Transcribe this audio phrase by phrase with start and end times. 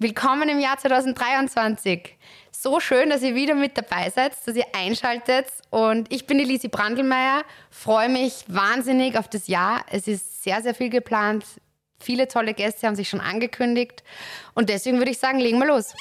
[0.00, 2.16] Willkommen im Jahr 2023.
[2.50, 5.46] So schön, dass ihr wieder mit dabei seid, dass ihr einschaltet.
[5.70, 9.84] Und ich bin die Lisi Brandelmeier, freue mich wahnsinnig auf das Jahr.
[9.92, 11.44] Es ist sehr, sehr viel geplant.
[12.00, 14.02] Viele tolle Gäste haben sich schon angekündigt.
[14.54, 15.94] Und deswegen würde ich sagen, legen wir los.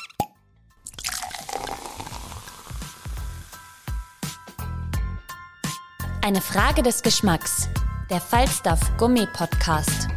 [6.24, 7.70] Eine Frage des Geschmacks.
[8.10, 10.13] Der Falstaff Gourmet Podcast.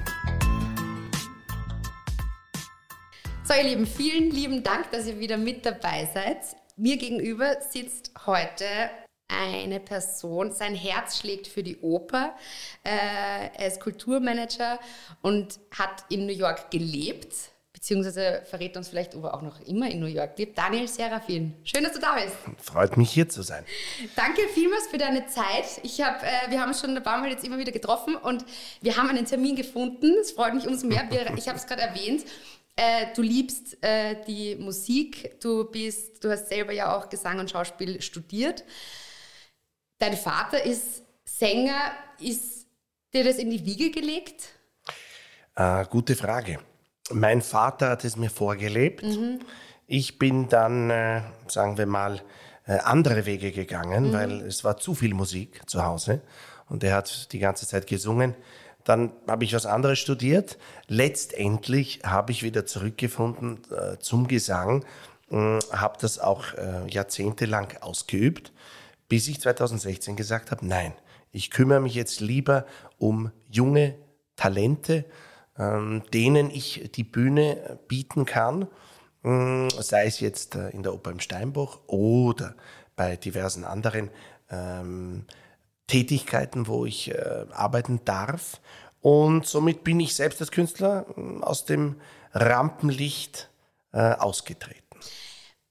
[3.46, 6.38] So, ihr Lieben, vielen lieben Dank, dass ihr wieder mit dabei seid.
[6.76, 8.64] Mir gegenüber sitzt heute
[9.28, 12.34] eine Person, sein Herz schlägt für die Oper.
[12.82, 14.80] Äh, er ist Kulturmanager
[15.22, 17.32] und hat in New York gelebt,
[17.72, 20.58] beziehungsweise verrät uns vielleicht, ob er auch noch immer in New York lebt.
[20.58, 22.34] Daniel Serafin, schön, dass du da bist.
[22.60, 23.64] Freut mich hier zu sein.
[24.16, 25.66] Danke vielmals für deine Zeit.
[25.84, 28.44] Ich hab, äh, wir haben uns schon ein paar Mal jetzt immer wieder getroffen und
[28.80, 30.16] wir haben einen Termin gefunden.
[30.20, 31.06] Es freut mich umso mehr.
[31.10, 32.24] Wir, ich habe es gerade erwähnt.
[32.76, 37.50] Äh, du liebst äh, die Musik, du bist, du hast selber ja auch Gesang und
[37.50, 38.64] Schauspiel studiert.
[39.98, 42.66] Dein Vater ist Sänger, ist
[43.14, 44.50] dir das in die Wiege gelegt?
[45.54, 46.58] Äh, gute Frage.
[47.10, 49.04] Mein Vater hat es mir vorgelebt.
[49.86, 52.20] Ich bin dann, äh, sagen wir mal,
[52.66, 56.20] äh, andere Wege gegangen, weil es war zu viel Musik zu Hause
[56.68, 58.34] und er hat die ganze Zeit gesungen.
[58.86, 60.58] Dann habe ich was anderes studiert.
[60.86, 64.84] Letztendlich habe ich wieder zurückgefunden äh, zum Gesang,
[65.28, 68.52] äh, habe das auch äh, jahrzehntelang ausgeübt,
[69.08, 70.92] bis ich 2016 gesagt habe, nein,
[71.32, 72.64] ich kümmere mich jetzt lieber
[72.96, 73.96] um junge
[74.36, 75.04] Talente,
[75.58, 78.68] ähm, denen ich die Bühne bieten kann,
[79.24, 82.54] mh, sei es jetzt äh, in der Oper im Steinbruch oder
[82.94, 84.10] bei diversen anderen
[84.48, 85.26] ähm,
[85.86, 88.60] Tätigkeiten, wo ich äh, arbeiten darf.
[89.06, 92.00] Und somit bin ich selbst als Künstler mh, aus dem
[92.32, 93.48] Rampenlicht
[93.92, 94.82] äh, ausgetreten.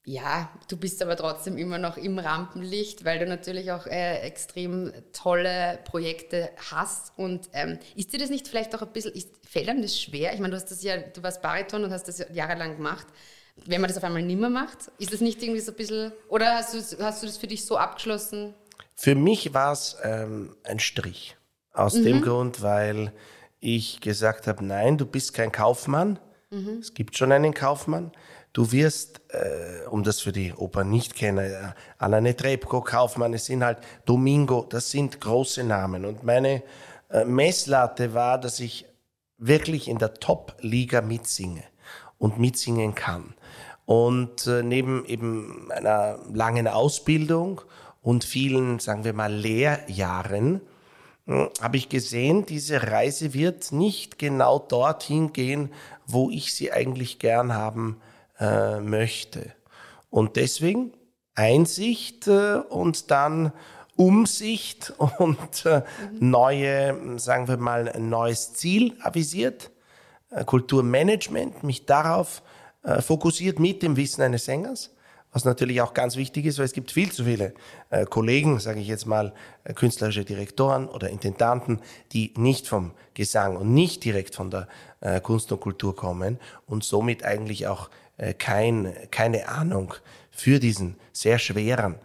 [0.06, 4.94] Ja, du bist aber trotzdem immer noch im Rampenlicht, weil du natürlich auch äh, extrem
[5.12, 7.12] tolle Projekte hast.
[7.18, 10.34] Und ähm, ist dir das nicht vielleicht auch ein bisschen, ist, fällt einem das schwer?
[10.34, 13.08] Ich meine, du hast das ja, du warst Bariton und hast das ja jahrelang gemacht.
[13.66, 16.56] Wenn man das auf einmal nimmer macht, ist das nicht irgendwie so ein bisschen, oder
[16.56, 18.54] hast du, hast du das für dich so abgeschlossen?
[18.96, 21.36] Für mich war es ähm, ein Strich.
[21.76, 23.12] Aus dem Grund, weil
[23.60, 26.20] ich gesagt habe, nein, du bist kein Kaufmann.
[26.80, 28.12] Es gibt schon einen Kaufmann.
[28.54, 33.48] Du wirst, äh, um das für die Oper nicht kennen, äh, Alane Trebko, Kaufmann, es
[33.48, 36.06] sind halt Domingo, das sind große Namen.
[36.06, 36.64] Und meine
[37.10, 38.86] äh, Messlatte war, dass ich
[39.38, 41.64] wirklich in der Top-Liga mitsinge
[42.18, 43.34] und mitsingen kann.
[43.86, 47.60] Und äh, neben eben einer langen Ausbildung
[48.02, 50.62] und vielen, sagen wir mal, Lehrjahren,
[51.28, 55.72] habe ich gesehen, diese Reise wird nicht genau dorthin gehen,
[56.06, 58.00] wo ich sie eigentlich gern haben
[58.40, 59.54] äh, möchte.
[60.12, 60.94] Und deswegen
[61.34, 63.52] Einsicht äh, und dann
[63.96, 65.82] Umsicht und äh,
[66.12, 69.72] neue, sagen wir mal, ein neues Ziel avisiert,
[70.30, 72.44] äh, Kulturmanagement, mich darauf
[72.84, 74.95] äh, fokussiert mit dem Wissen eines Sängers
[75.36, 77.54] was natürlich auch ganz wichtig ist, weil es gibt viel zu viele
[77.90, 79.34] äh, Kollegen, sage ich jetzt mal,
[79.66, 81.82] äh, künstlerische Direktoren oder Intendanten,
[82.14, 84.70] die nicht vom Gesang und nicht direkt von der
[85.02, 89.94] äh, Kunst und Kultur kommen und somit eigentlich auch äh, kein, keine Ahnung
[90.32, 91.96] für diesen sehr schweren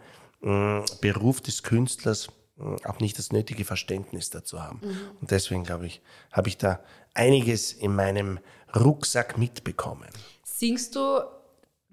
[0.41, 2.27] mh, Beruf des Künstlers
[2.57, 4.81] mh, auch nicht das nötige Verständnis dazu haben.
[5.21, 6.01] Und deswegen glaube ich,
[6.33, 6.81] habe ich da
[7.13, 8.39] einiges in meinem
[8.75, 10.09] Rucksack mitbekommen.
[10.43, 11.21] Singst du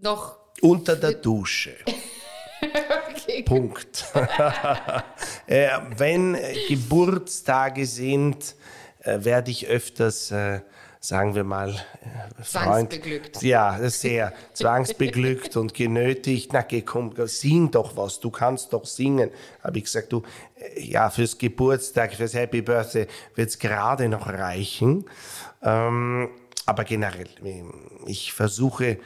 [0.01, 1.77] noch Unter der Dusche.
[3.11, 3.43] okay.
[3.43, 4.05] Punkt.
[5.47, 6.37] äh, wenn
[6.69, 8.55] Geburtstage sind,
[9.01, 10.61] äh, werde ich öfters, äh,
[11.01, 11.73] sagen wir mal,
[12.43, 12.91] Freund.
[12.93, 13.43] Zwangsbeglückt.
[13.43, 16.53] Ja, sehr zwangsbeglückt und genötigt.
[16.53, 19.31] Na, geh, komm, sing doch was, du kannst doch singen.
[19.63, 20.23] Habe ich gesagt, du,
[20.77, 25.05] ja, fürs Geburtstag, fürs Happy Birthday wird es gerade noch reichen.
[25.63, 26.31] Ähm,
[26.67, 27.29] aber generell,
[28.07, 28.99] ich versuche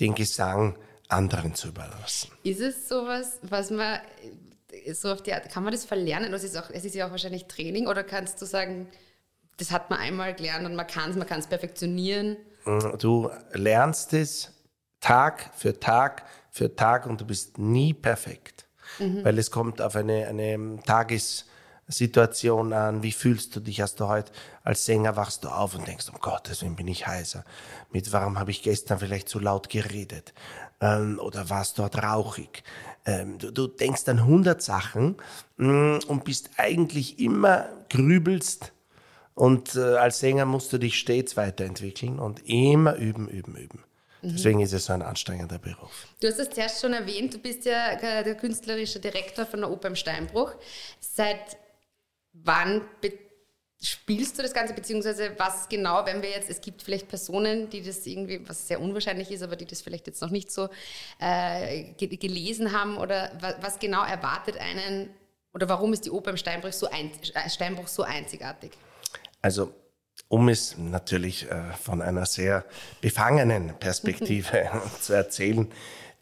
[0.00, 0.76] den Gesang
[1.08, 2.30] anderen zu überlassen.
[2.42, 4.00] Ist es sowas, was man
[4.70, 6.32] äh, so auf die Art, kann man das verlernen?
[6.32, 8.88] Das ist auch, es ist ja auch wahrscheinlich Training oder kannst du sagen,
[9.56, 12.36] das hat man einmal gelernt und man kann es, man kann es perfektionieren?
[12.98, 14.52] Du lernst es
[15.00, 18.66] Tag für Tag für Tag und du bist nie perfekt.
[18.98, 20.80] Weil es kommt auf eine, eine
[21.88, 23.02] Tagessituation an.
[23.02, 23.80] Wie fühlst du dich?
[23.80, 24.30] Hast du heute
[24.62, 27.44] als Sänger wachst du auf und denkst, um Gottes Willen bin ich heiser.
[27.90, 30.34] Mit warum habe ich gestern vielleicht zu laut geredet?
[30.80, 32.62] Ähm, oder war es dort rauchig?
[33.06, 35.16] Ähm, du, du denkst an hundert Sachen
[35.56, 38.72] mm, und bist eigentlich immer grübelst.
[39.34, 43.84] Und äh, als Sänger musst du dich stets weiterentwickeln und immer üben, üben, üben.
[44.20, 46.08] Deswegen ist es so ein anstrengender Beruf.
[46.20, 49.70] Du hast es zuerst schon erwähnt, du bist ja äh, der künstlerische Direktor von der
[49.70, 50.54] Oper im Steinbruch.
[50.98, 51.56] Seit
[52.44, 52.82] wann
[53.80, 57.82] spielst du das Ganze, beziehungsweise was genau, wenn wir jetzt, es gibt vielleicht Personen, die
[57.82, 60.68] das irgendwie, was sehr unwahrscheinlich ist, aber die das vielleicht jetzt noch nicht so
[61.20, 65.10] äh, ge gelesen haben oder wa was genau erwartet einen
[65.54, 68.72] oder warum ist die Oper im Steinbruch so, ein äh, Steinbruch so einzigartig?
[69.42, 69.72] Also,
[70.28, 72.64] um es natürlich äh, von einer sehr
[73.00, 74.70] befangenen Perspektive
[75.00, 75.70] zu erzählen,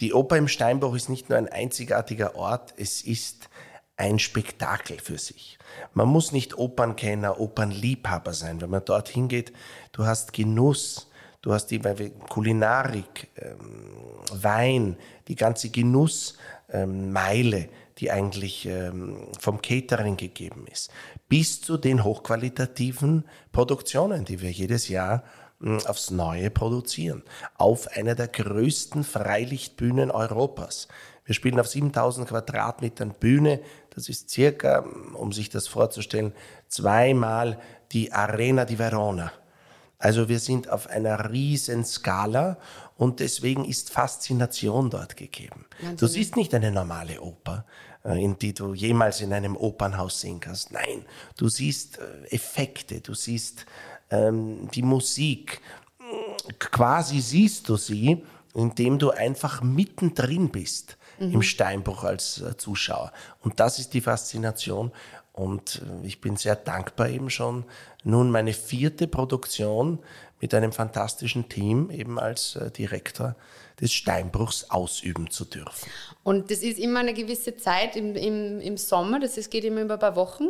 [0.01, 3.49] die Oper im Steinbruch ist nicht nur ein einzigartiger Ort, es ist
[3.97, 5.59] ein Spektakel für sich.
[5.95, 9.53] Man muss nicht Opernkenner, Opernliebhaber sein, wenn man dorthin geht.
[9.93, 11.11] Du hast Genuss,
[11.43, 11.81] du hast die
[12.29, 13.95] Kulinarik, ähm,
[14.33, 14.97] Wein,
[15.29, 20.91] die ganze Genussmeile, die eigentlich ähm, vom Catering gegeben ist,
[21.29, 25.25] bis zu den hochqualitativen Produktionen, die wir jedes Jahr
[25.87, 27.23] aufs Neue produzieren.
[27.57, 30.89] Auf einer der größten Freilichtbühnen Europas.
[31.25, 33.61] Wir spielen auf 7000 Quadratmetern Bühne.
[33.95, 36.33] Das ist circa, um sich das vorzustellen,
[36.69, 37.59] zweimal
[37.93, 39.33] die Arena di Verona.
[39.99, 42.59] Also wir sind auf einer riesen Skala
[42.97, 45.65] und deswegen ist Faszination dort gegeben.
[45.99, 47.65] Du siehst nicht eine normale Oper,
[48.05, 50.71] äh, in die du jemals in einem Opernhaus sehen kannst.
[50.73, 51.07] Nein,
[51.39, 53.65] du siehst äh, Effekte, du siehst
[54.11, 55.61] ähm, die Musik.
[56.59, 58.23] Quasi siehst du sie,
[58.55, 63.13] indem du einfach mittendrin bist im Steinbruch als äh, Zuschauer.
[63.41, 64.93] Und das ist die Faszination.
[65.33, 67.65] Und äh, ich bin sehr dankbar eben schon,
[68.05, 69.99] nun meine vierte Produktion
[70.41, 73.35] mit einem fantastischen Team eben als äh, Direktor
[73.81, 75.91] des Steinbruchs ausüben zu dürfen.
[76.23, 79.83] Und das ist immer eine gewisse Zeit im, im, im Sommer, das ist, geht immer
[79.83, 80.49] über ein paar Wochen.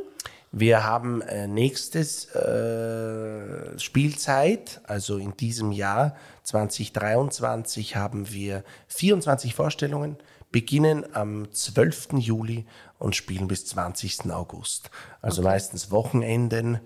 [0.52, 10.16] Wir haben äh, nächstes äh, Spielzeit, also in diesem Jahr 2023 haben wir 24 Vorstellungen,
[10.52, 12.14] beginnen am 12.
[12.18, 12.64] Juli
[12.98, 14.30] und spielen bis 20.
[14.30, 14.90] August.
[15.20, 16.80] Also meistens Wochenenden.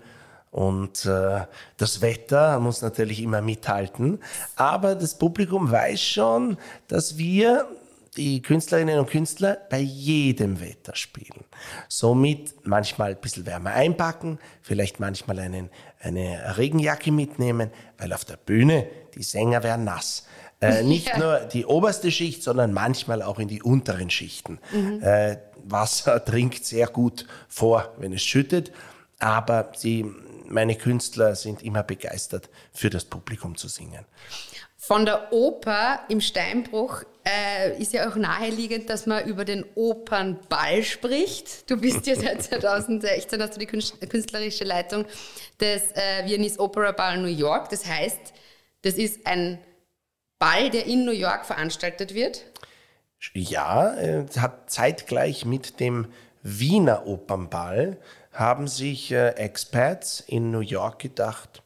[0.49, 1.45] Und äh,
[1.77, 4.19] das Wetter muss natürlich immer mithalten.
[4.57, 6.57] Aber das Publikum weiß schon,
[6.89, 7.67] dass wir
[8.17, 11.45] die Künstlerinnen und Künstler bei jedem Wetter spielen.
[11.87, 15.69] Somit manchmal ein bisschen wärmer einpacken, vielleicht manchmal einen,
[15.99, 20.25] eine Regenjacke mitnehmen, weil auf der Bühne die Sänger werden nass.
[20.59, 21.17] Äh, nicht Ja.
[21.19, 24.59] nur die oberste Schicht, sondern manchmal auch in die unteren Schichten.
[25.01, 28.73] Äh, Wasser dringt sehr gut vor, wenn es schüttet,
[29.19, 30.05] aber sie,
[30.47, 34.03] meine Künstler sind immer begeistert, für das Publikum zu singen.
[34.83, 40.81] Von der Oper im Steinbruch äh, ist ja auch naheliegend, dass man über den Opernball
[40.81, 41.69] spricht.
[41.69, 45.05] Du bist ja seit 2016, hast du die künst- künstlerische Leitung
[45.59, 47.69] des äh, Viennese Opera Ball New York.
[47.69, 48.33] Das heißt,
[48.81, 49.59] das ist ein
[50.39, 52.43] Ball, der in New York veranstaltet wird.
[53.35, 56.07] Ja, äh, hat zeitgleich mit dem
[56.41, 57.99] Wiener Opernball
[58.33, 61.61] haben sich äh, Expats in New York gedacht,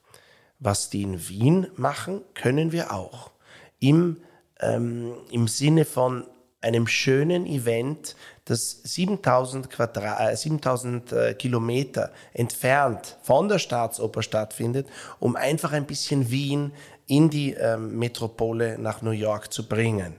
[0.59, 3.31] was die in Wien machen, können wir auch.
[3.79, 4.17] Im,
[4.59, 6.25] ähm, im Sinne von
[6.62, 14.88] einem schönen Event, das 7000, Quadra äh, 7000 äh, Kilometer entfernt von der Staatsoper stattfindet,
[15.19, 16.71] um einfach ein bisschen Wien
[17.07, 20.15] in die ähm, Metropole nach New York zu bringen.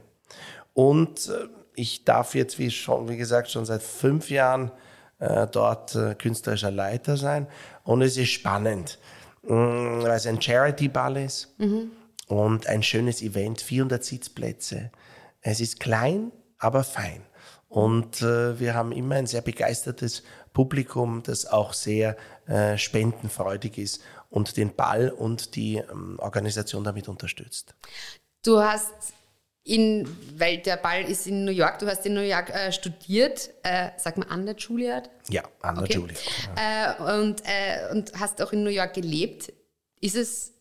[0.72, 4.70] Und äh, ich darf jetzt, wie schon, wie gesagt, schon seit fünf Jahren
[5.18, 7.46] äh, dort äh, künstlerischer Leiter sein.
[7.82, 8.98] Und es ist spannend,
[9.46, 11.54] weil es ein Charity-Ball ist
[12.28, 14.90] und ein schönes Event, 400 Sitzplätze.
[15.40, 17.22] Es ist klein, aber fein.
[17.68, 20.22] Und äh, wir haben immer ein sehr begeistertes
[20.52, 27.08] Publikum, das auch sehr äh, spendenfreudig ist und den Ball und die ähm, Organisation damit
[27.08, 27.74] unterstützt.
[28.42, 29.15] Du hast
[29.66, 33.50] in, weil der Ball ist in New York, du hast in New York äh, studiert,
[33.64, 35.10] äh, sag mal an der Juilliard.
[35.28, 35.94] Ja, Anna Okay.
[35.94, 36.16] Julia.
[36.56, 39.52] Äh, und, äh, und hast auch in New York gelebt.
[40.00, 40.52] Ist es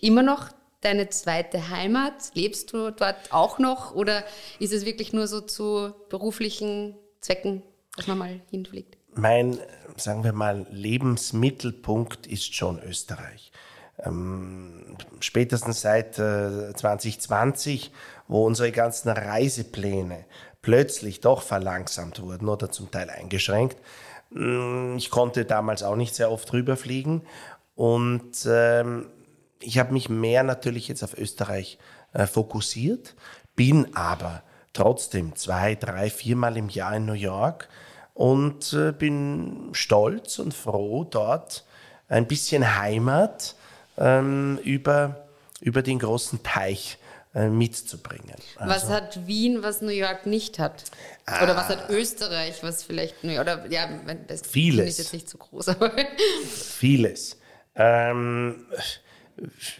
[0.00, 0.48] immer noch
[0.80, 2.30] deine zweite Heimat?
[2.34, 3.94] Lebst du dort auch noch?
[3.94, 4.24] Oder
[4.60, 7.62] ist es wirklich nur so zu beruflichen Zwecken,
[7.96, 8.96] dass man mal hinfliegt?
[9.14, 9.58] mein,
[9.96, 13.52] sagen wir mal, Lebensmittelpunkt ist schon Österreich.
[13.98, 17.92] Ähm, spätestens seit äh, 2020,
[18.28, 20.24] wo unsere ganzen Reisepläne
[20.62, 23.76] plötzlich doch verlangsamt wurden oder zum Teil eingeschränkt.
[24.30, 27.22] Mm, ich konnte damals auch nicht sehr oft rüberfliegen
[27.74, 29.06] und ähm,
[29.60, 31.78] ich habe mich mehr natürlich jetzt auf Österreich
[32.12, 33.14] äh, fokussiert,
[33.54, 37.68] bin aber trotzdem zwei, drei, viermal im Jahr in New York
[38.14, 41.64] und äh, bin stolz und froh, dort
[42.08, 43.56] ein bisschen Heimat
[44.02, 45.28] ähm, über,
[45.60, 46.98] über den großen Teich
[47.34, 48.34] äh, mitzubringen.
[48.56, 50.84] Also, was hat Wien, was New York nicht hat?
[51.42, 53.88] Oder was hat Österreich, was vielleicht New York, oder ja,
[54.26, 54.90] das vieles.
[54.90, 55.92] ist jetzt nicht so groß, aber
[56.44, 57.38] vieles.
[57.74, 58.66] Ähm,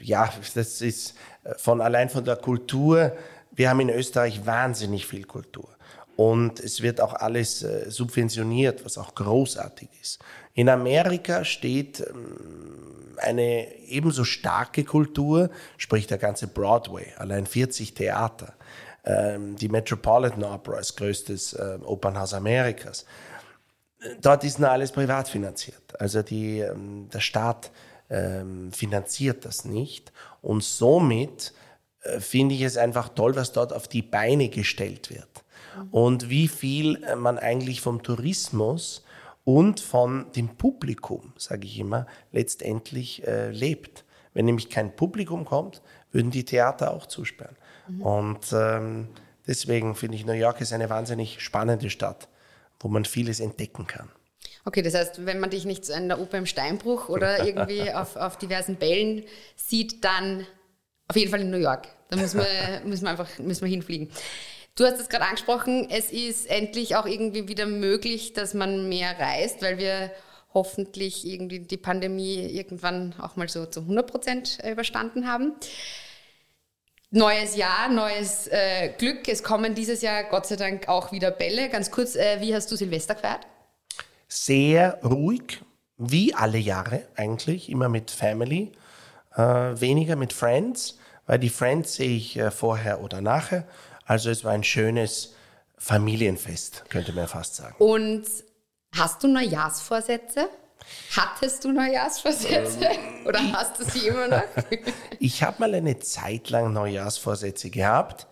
[0.01, 1.15] ja, das ist
[1.59, 3.15] von allein von der Kultur.
[3.51, 5.69] Wir haben in Österreich wahnsinnig viel Kultur.
[6.17, 10.21] Und es wird auch alles äh, subventioniert, was auch großartig ist.
[10.55, 18.55] In Amerika steht ähm, eine ebenso starke Kultur, sprich der ganze Broadway, allein 40 Theater.
[19.05, 23.07] Ähm, die Metropolitan Opera ist größtes äh, Opernhaus Amerikas.
[24.21, 26.01] Dort ist nur alles privat finanziert.
[26.01, 27.71] Also die, ähm, der Staat
[28.73, 30.13] finanziert das nicht.
[30.43, 31.55] Und somit
[32.03, 35.29] äh, finde ich es einfach toll, was dort auf die Beine gestellt wird.
[35.91, 39.03] Und wie viel man eigentlich vom Tourismus
[39.45, 44.05] und von dem Publikum, sage ich immer, letztendlich äh, lebt.
[44.35, 47.57] Wenn nämlich kein Publikum kommt, würden die Theater auch zusperren.
[47.89, 48.03] Mhm.
[48.03, 49.09] Und ähm,
[49.47, 52.29] deswegen finde ich, New York ist eine wahnsinnig spannende Stadt,
[52.81, 54.09] wo man vieles entdecken kann.
[54.65, 58.17] Okay, das heißt, wenn man dich nicht in der Oper im Steinbruch oder irgendwie auf,
[58.17, 59.25] auf diversen Bällen
[59.57, 60.47] sieht, dann
[61.09, 61.89] auf jeden Fall in New York.
[62.09, 62.47] Da muss man,
[62.85, 64.09] müssen wir einfach müssen wir hinfliegen.
[64.75, 69.19] Du hast es gerade angesprochen, es ist endlich auch irgendwie wieder möglich, dass man mehr
[69.19, 70.11] reist, weil wir
[70.55, 75.53] hoffentlich irgendwie die Pandemie irgendwann auch mal so zu 100 Prozent überstanden haben.
[77.11, 79.29] Neues Jahr, neues äh, Glück.
[79.29, 81.69] Es kommen dieses Jahr Gott sei Dank auch wieder Bälle.
[81.69, 83.47] Ganz kurz, äh, wie hast du Silvester gefeiert?
[84.27, 85.61] Sehr ruhig,
[85.99, 88.73] wie alle Jahre eigentlich, immer mit Family,
[89.37, 93.67] äh, weniger mit Friends, weil die Friends sehe ich äh, vorher oder nachher
[94.07, 95.35] also es war ein schönes
[95.79, 97.75] Familienfest, könnte man fast sagen.
[97.79, 98.25] Und
[98.97, 100.49] hast du Neujahrsvorsätze?
[101.17, 104.43] Hattest du Neujahrsvorsätze ähm, oder hast du sie immer noch?
[105.19, 108.27] ich habe mal eine Zeit lang Neujahrsvorsätze gehabt.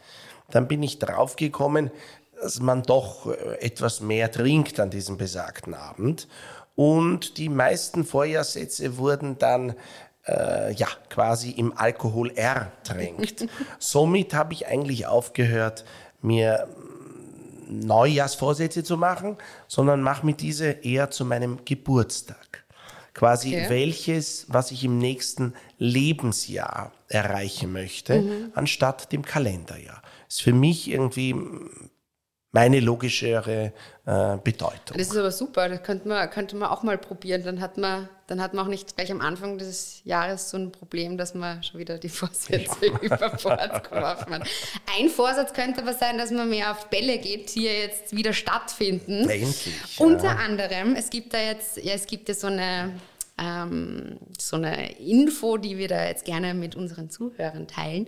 [0.50, 1.90] Dann bin ich draufgekommen,
[2.40, 6.28] dass man doch äh, etwas mehr trinkt an diesem besagten Abend.
[6.74, 9.74] Und die meisten Vorjahrssätze wurden dann
[10.30, 13.46] äh, ja, quasi im Alkohol ertränkt.
[13.78, 15.84] Somit habe ich eigentlich aufgehört,
[16.22, 16.68] mir
[17.68, 19.36] Neujahrsvorsätze zu machen,
[19.68, 22.64] sondern mache mir diese eher zu meinem Geburtstag.
[23.14, 23.66] Quasi okay.
[23.68, 28.52] welches, was ich im nächsten Lebensjahr erreichen möchte, mhm.
[28.54, 30.02] anstatt dem Kalenderjahr.
[30.28, 31.34] Ist für mich irgendwie
[32.52, 33.72] meine logischere
[34.06, 34.96] äh, Bedeutung.
[34.96, 37.42] Das ist aber super, das könnte man, könnte man auch mal probieren.
[37.44, 40.70] Dann hat, man, dann hat man auch nicht gleich am Anfang des Jahres so ein
[40.70, 42.98] Problem, dass man schon wieder die Vorsätze ja.
[43.00, 44.48] über Bord geworfen hat.
[44.96, 49.28] Ein Vorsatz könnte aber sein, dass man mehr auf Bälle geht, die jetzt wieder stattfinden.
[49.28, 49.72] Endlich.
[49.98, 50.36] Unter ja.
[50.36, 52.92] anderem, es gibt da jetzt, ja, es gibt ja so eine,
[53.36, 58.06] ähm, so eine Info, die wir da jetzt gerne mit unseren Zuhörern teilen.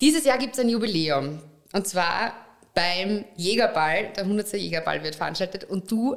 [0.00, 1.38] Dieses Jahr gibt es ein Jubiläum.
[1.72, 2.32] Und zwar
[2.74, 4.54] beim Jägerball, der 100.
[4.54, 6.16] Jägerball wird veranstaltet und du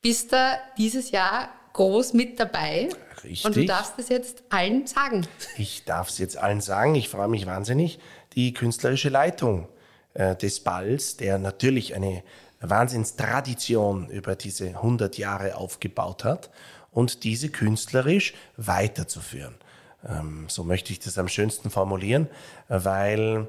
[0.00, 2.88] bist da dieses Jahr groß mit dabei.
[3.22, 3.44] Richtig.
[3.44, 5.26] Und du darfst es jetzt allen sagen.
[5.56, 6.94] Ich darf es jetzt allen sagen.
[6.94, 7.98] Ich freue mich wahnsinnig.
[8.34, 9.68] Die künstlerische Leitung
[10.14, 12.22] äh, des Balls, der natürlich eine
[12.60, 16.50] Wahnsinnstradition über diese 100 Jahre aufgebaut hat
[16.92, 19.54] und diese künstlerisch weiterzuführen.
[20.06, 22.28] Ähm, so möchte ich das am schönsten formulieren,
[22.68, 23.48] weil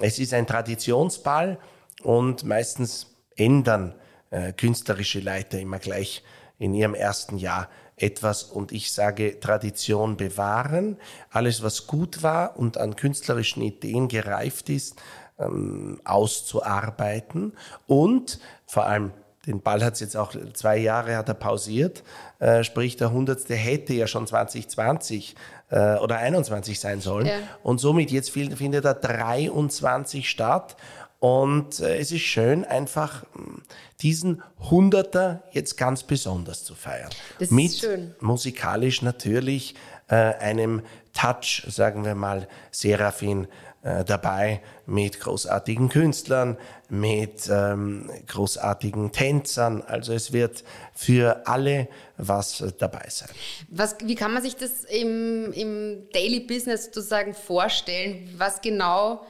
[0.00, 1.58] es ist ein Traditionsball
[2.02, 3.94] und meistens ändern
[4.30, 6.22] äh, künstlerische Leiter immer gleich
[6.62, 10.96] in ihrem ersten Jahr etwas und ich sage Tradition bewahren,
[11.30, 14.94] alles was gut war und an künstlerischen Ideen gereift ist,
[15.38, 17.52] ähm, auszuarbeiten
[17.88, 19.10] und vor allem
[19.46, 22.04] den Ball hat es jetzt auch zwei Jahre hat er pausiert,
[22.38, 25.34] äh, sprich der hundertste hätte ja schon 2020
[25.70, 27.26] äh, oder 21 sein sollen.
[27.26, 27.38] Ja.
[27.64, 30.76] Und somit jetzt findet er 23 statt.
[31.22, 33.62] Und äh, es ist schön, einfach hm,
[34.00, 37.10] diesen Hunderter jetzt ganz besonders zu feiern.
[37.38, 38.12] Das Mit ist schön.
[38.18, 39.76] musikalisch natürlich
[40.08, 43.46] äh, einem Touch, sagen wir mal, Seraphin
[43.84, 46.56] äh, dabei mit großartigen Künstlern,
[46.88, 49.80] mit ähm, großartigen Tänzern.
[49.82, 51.86] Also es wird für alle
[52.16, 53.28] was dabei sein.
[53.68, 58.28] Was, wie kann man sich das im, im Daily Business sozusagen vorstellen?
[58.36, 59.24] Was genau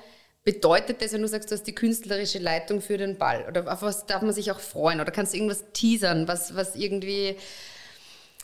[0.44, 3.44] bedeutet das, wenn du sagst, du hast die künstlerische Leitung für den Ball?
[3.48, 5.00] Oder auf was darf man sich auch freuen?
[5.00, 7.36] Oder kannst du irgendwas teasern, was, was irgendwie...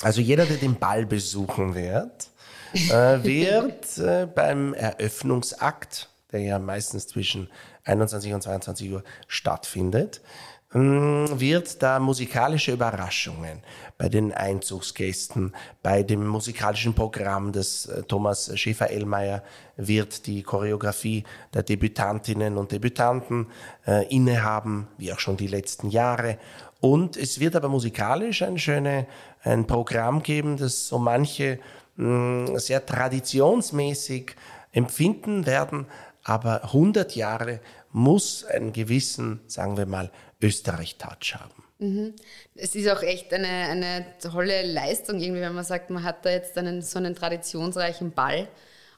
[0.03, 2.29] Also jeder, der den Ball besuchen wird,
[2.73, 7.51] äh, wird äh, beim Eröffnungsakt, der ja meistens zwischen
[7.85, 10.21] 21 und 22 Uhr stattfindet,
[10.71, 13.63] wird da musikalische Überraschungen
[13.97, 19.43] bei den Einzugsgästen, bei dem musikalischen Programm des äh, Thomas Schäfer-Ellmeier
[19.77, 23.47] wird die Choreografie der Debütantinnen und Debütanten
[23.87, 26.39] äh, innehaben, wie auch schon die letzten Jahre.
[26.81, 29.07] Und es wird aber musikalisch ein schönes
[29.43, 31.61] ein Programm geben, das so manche
[31.97, 34.37] mh, mm, sehr traditionsmäßig
[34.73, 35.87] empfinden werden,
[36.25, 37.61] aber 100 Jahre
[37.91, 40.11] muss einen gewissen, sagen wir mal,
[40.41, 41.65] Österreich-Touch haben.
[41.79, 42.15] Mhm.
[42.55, 46.31] Es ist auch echt eine, eine tolle Leistung, irgendwie, wenn man sagt, man hat da
[46.31, 48.49] jetzt einen, so einen traditionsreichen Ball.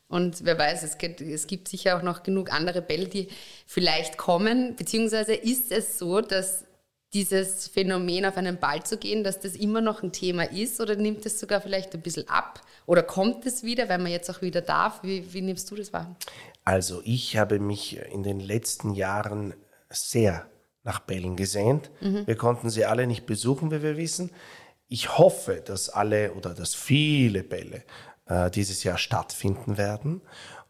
[0.09, 3.29] Und wer weiß, es gibt, es gibt sicher auch noch genug andere Bälle, die
[3.67, 4.75] vielleicht kommen.
[4.75, 6.65] Beziehungsweise ist es so, dass
[7.13, 10.97] dieses Phänomen auf einen Ball zu gehen, dass das immer noch ein Thema ist oder
[10.97, 14.43] nimmt es sogar vielleicht ein bisschen ab oder kommt es wieder, weil man jetzt auch
[14.43, 15.03] wieder darf?
[15.03, 16.15] Wie, wie nimmst du das wahr?
[16.71, 19.55] Also ich habe mich in den letzten Jahren
[19.89, 20.47] sehr
[20.85, 21.91] nach Bällen gesehnt.
[22.01, 22.29] Mhm.
[22.29, 24.31] Wir konnten sie alle nicht besuchen, wie wir wissen.
[24.87, 27.83] Ich hoffe, dass alle oder dass viele Bälle
[28.27, 30.21] äh, dieses Jahr stattfinden werden.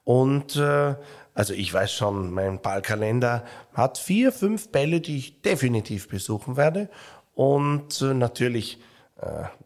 [0.02, 0.94] Und äh,
[1.34, 6.88] also ich weiß schon, mein Ballkalender hat vier, fünf Bälle, die ich definitiv besuchen werde.
[7.34, 8.78] Und äh, natürlich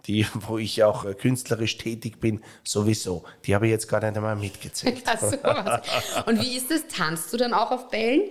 [0.07, 3.25] die, wo ich auch äh, künstlerisch tätig bin, sowieso.
[3.45, 5.03] Die habe ich jetzt gar nicht einmal mitgezählt.
[5.07, 5.37] Ach so,
[6.27, 6.87] Und wie ist das?
[6.89, 8.23] Tanzt du dann auch auf Bällen?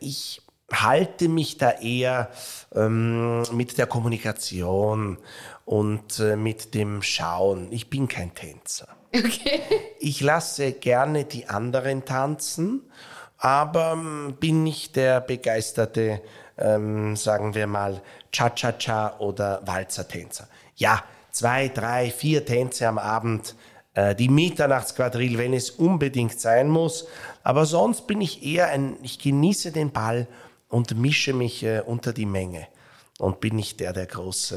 [0.00, 2.30] Ich halte mich da eher
[2.74, 5.18] ähm, mit der Kommunikation
[5.64, 7.68] und äh, mit dem Schauen.
[7.70, 8.88] Ich bin kein Tänzer.
[9.14, 9.62] Okay.
[9.98, 12.82] Ich lasse gerne die anderen tanzen,
[13.38, 16.20] aber ähm, bin nicht der begeisterte,
[16.58, 18.00] ähm, sagen wir mal,
[18.32, 20.48] Cha-Cha-Cha oder Walzertänzer.
[20.76, 23.54] Ja, zwei, drei, vier Tänze am Abend,
[23.94, 27.06] äh, die Mitternachtsquadrille, wenn es unbedingt sein muss.
[27.42, 30.26] Aber sonst bin ich eher ein, ich genieße den Ball
[30.68, 32.66] und mische mich äh, unter die Menge
[33.18, 34.52] und bin nicht der, der groß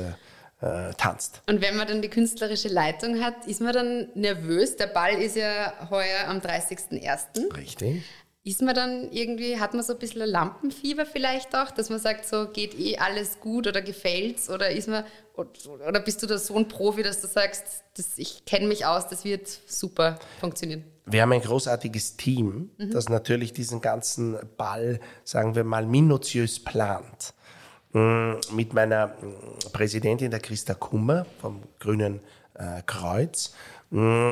[0.62, 1.42] äh, tanzt.
[1.48, 4.76] Und wenn man dann die künstlerische Leitung hat, ist man dann nervös?
[4.76, 7.56] Der Ball ist ja heuer am 30.01.
[7.56, 8.04] Richtig.
[8.46, 12.26] Ist man dann irgendwie, hat man so ein bisschen Lampenfieber vielleicht auch, dass man sagt,
[12.26, 14.50] so geht eh alles gut oder gefällt's?
[14.50, 15.04] Oder ist man,
[15.36, 19.08] oder bist du da so ein Profi, dass du sagst, das, ich kenne mich aus,
[19.10, 20.86] das wird super funktionieren?
[21.06, 22.92] Wir haben ein großartiges Team, mhm.
[22.92, 27.34] das natürlich diesen ganzen Ball, sagen wir mal, minutiös plant.
[27.92, 32.20] Mm, mit meiner mm, Präsidentin, der Christa Kummer vom Grünen
[32.54, 33.54] äh, Kreuz.
[33.90, 34.32] Mm,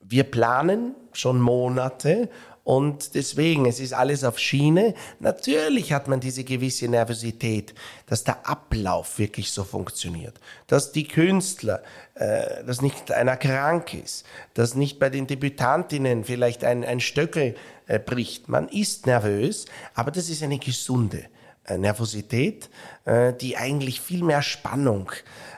[0.00, 2.30] wir planen schon Monate
[2.66, 4.94] und deswegen, es ist alles auf Schiene.
[5.20, 7.74] Natürlich hat man diese gewisse Nervosität,
[8.06, 10.40] dass der Ablauf wirklich so funktioniert.
[10.66, 11.84] Dass die Künstler,
[12.16, 17.54] äh, dass nicht einer krank ist, dass nicht bei den Debütantinnen vielleicht ein, ein Stöckel
[17.86, 18.48] äh, bricht.
[18.48, 21.26] Man ist nervös, aber das ist eine gesunde
[21.66, 22.68] äh, Nervosität,
[23.04, 25.12] äh, die eigentlich viel mehr Spannung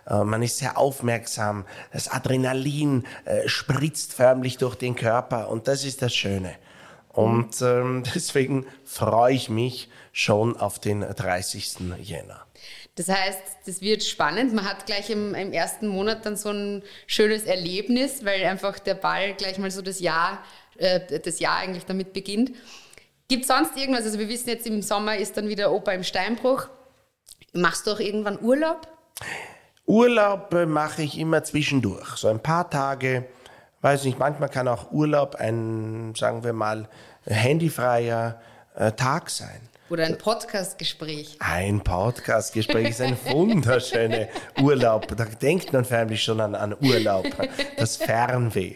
[0.07, 1.65] äh, man ist sehr aufmerksam.
[1.91, 3.05] Das Adrenalin
[3.47, 6.55] spritzt förmlich durch den Körper und das ist das Schöne.
[7.19, 11.79] Und ähm, deswegen freue ich mich schon auf den 30.
[12.01, 12.47] Jänner.
[12.95, 14.55] Das heißt, das wird spannend.
[14.55, 18.95] Man hat gleich im, im, ersten Monat dann so ein schönes Erlebnis, weil einfach der
[18.95, 20.45] Ball gleich mal so das Jahr,
[20.77, 22.53] äh, das Jahr eigentlich damit beginnt.
[23.27, 24.05] Gibt es sonst irgendwas?
[24.05, 26.69] Also wir wissen jetzt im Sommer ist dann wieder Oper im Steinbruch.
[27.53, 28.87] Machst du auch irgendwann Urlaub?
[29.87, 33.27] Urlaub äh, mache ich immer zwischendurch, so ein paar Tage
[33.81, 36.89] weiß nicht, manchmal kann auch Urlaub ein, sagen wir mal,
[37.27, 38.41] handyfreier
[38.75, 39.61] äh, Tag sein.
[39.91, 41.37] Oder ein Podcastgespräch.
[41.39, 44.29] Ein Podcastgespräch ist ein wunderschöner
[44.61, 45.17] Urlaub.
[45.17, 47.27] Da denkt man förmlich schon an, an Urlaub,
[47.77, 48.75] das Fernweh.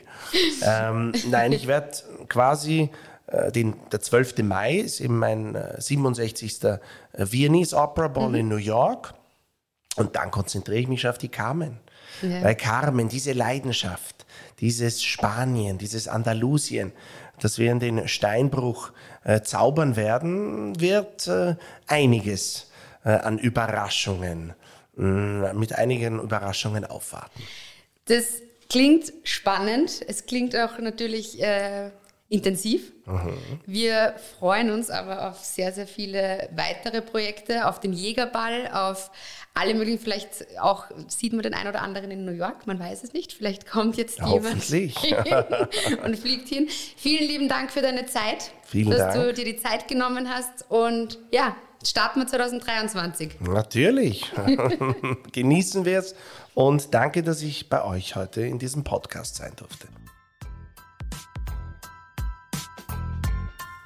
[0.62, 1.90] Ähm, nein, ich werde
[2.28, 2.90] quasi,
[3.26, 4.38] äh, den, der 12.
[4.38, 6.64] Mai ist eben mein äh, 67.
[6.64, 6.78] Äh,
[7.12, 8.34] Viennese Opera Ball mhm.
[8.36, 9.12] in New York.
[9.96, 11.78] Und dann konzentriere ich mich auf die Carmen.
[12.22, 12.42] Ja.
[12.42, 14.11] Weil Carmen, diese Leidenschaft,
[14.62, 16.92] dieses Spanien, dieses Andalusien,
[17.40, 18.92] das wir in den Steinbruch
[19.24, 21.56] äh, zaubern werden, wird äh,
[21.88, 22.70] einiges
[23.04, 24.54] äh, an Überraschungen,
[24.94, 27.42] mm, mit einigen Überraschungen aufwarten.
[28.06, 30.00] Das klingt spannend.
[30.06, 31.40] Es klingt auch natürlich
[32.32, 32.92] intensiv.
[33.66, 39.10] Wir freuen uns aber auf sehr, sehr viele weitere Projekte, auf den Jägerball, auf
[39.54, 43.04] alle möglichen, vielleicht auch sieht man den einen oder anderen in New York, man weiß
[43.04, 43.34] es nicht.
[43.34, 44.54] Vielleicht kommt jetzt jemand
[46.04, 46.68] und fliegt hin.
[46.96, 49.14] Vielen lieben Dank für deine Zeit, Vielen dass Dank.
[49.14, 50.64] du dir die Zeit genommen hast.
[50.70, 51.54] Und ja,
[51.86, 53.40] starten wir 2023.
[53.40, 54.32] Natürlich.
[55.32, 56.14] Genießen wir es
[56.54, 59.86] und danke, dass ich bei euch heute in diesem Podcast sein durfte.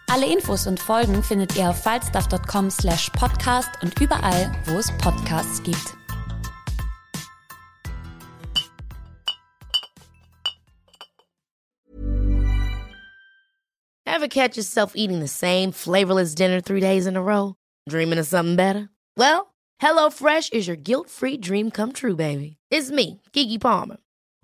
[0.09, 5.62] Alle Infos und Folgen findet ihr auf falstaff.com slash podcast und überall, wo es Podcasts
[5.62, 5.97] gibt.
[14.07, 17.55] Ever catch yourself eating the same flavorless dinner three days in a row?
[17.88, 18.88] Dreaming of something better?
[19.16, 22.57] Well, HelloFresh is your guilt free dream come true, baby.
[22.71, 23.99] It's me, Kiki Palmer.